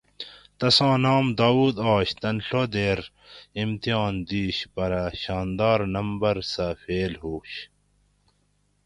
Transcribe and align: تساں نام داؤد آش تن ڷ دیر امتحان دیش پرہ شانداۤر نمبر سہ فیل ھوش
تساں 0.59 0.95
نام 1.05 1.25
داؤد 1.39 1.75
آش 1.93 2.09
تن 2.21 2.35
ڷ 2.47 2.51
دیر 2.73 2.99
امتحان 3.61 4.13
دیش 4.29 4.57
پرہ 4.73 5.03
شانداۤر 5.21 5.79
نمبر 5.95 6.35
سہ 6.51 6.67
فیل 6.81 7.13
ھوش 7.21 7.51